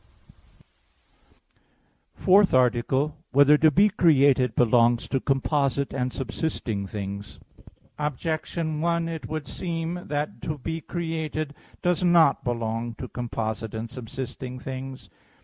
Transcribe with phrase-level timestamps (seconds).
[2.15, 3.13] _______________________FOURTH ARTICLE [I, Q.
[3.21, 3.33] 45, Art.
[3.33, 7.39] 4] Whether to Be Created Belongs to Composite and Subsisting Things?
[7.99, 11.53] Objection 1: It would seem that to be created
[11.83, 15.11] does not belong to composite and subsisting things.